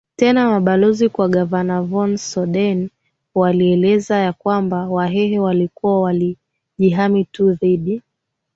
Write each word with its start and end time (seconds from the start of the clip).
tena 0.15 0.49
mabalozi 0.49 1.09
kwa 1.09 1.29
gavana 1.29 1.81
von 1.81 2.17
Soden 2.17 2.89
walioeleza 3.35 4.15
ya 4.17 4.33
kwamba 4.33 4.89
Wahehe 4.89 5.39
walikuwa 5.39 6.01
walijihami 6.01 7.25
tu 7.25 7.53
dhidi 7.53 8.01